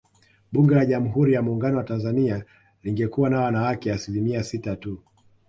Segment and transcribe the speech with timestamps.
[0.51, 2.45] Bunge la Jamhuri ya Muungano wa Tanzania
[2.83, 4.99] lingekuwa na wanawake asilimia sita tu